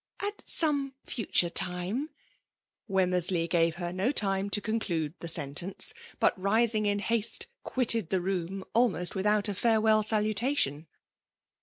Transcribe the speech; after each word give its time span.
At 0.19 0.39
sDne 0.39 0.93
fiitote 1.05 1.51
time"• 1.53 2.09
Wemmersky 2.91 3.47
gave 3.47 3.75
her 3.75 3.93
no 3.93 4.11
time 4.11 4.49
to 4.49 4.59
conclude 4.59 5.13
the 5.19 5.27
sentenee; 5.27 5.93
bat 6.19 6.33
rising 6.37 6.87
in 6.87 6.97
haste, 6.97 7.45
quitted 7.63 8.09
the 8.09 8.19
room, 8.19 8.65
ahnost 8.73 9.13
without 9.13 9.47
a 9.47 9.53
farewell 9.53 10.01
salutation. 10.01 10.87